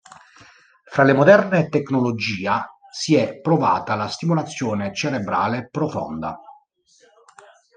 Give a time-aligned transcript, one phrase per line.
[0.89, 6.39] Fra le moderne tecnologia si è provata la stimolazione cerebrale profonda.